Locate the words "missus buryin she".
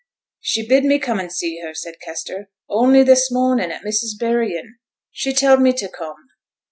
3.83-5.31